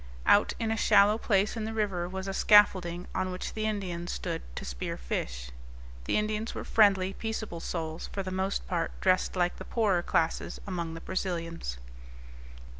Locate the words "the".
1.63-1.73, 3.53-3.67, 6.05-6.17, 8.23-8.31, 9.57-9.63, 10.95-11.01